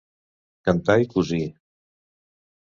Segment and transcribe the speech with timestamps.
[0.69, 1.43] Cantar i cosir.